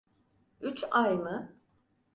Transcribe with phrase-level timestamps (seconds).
[0.61, 1.55] Üç ay mı?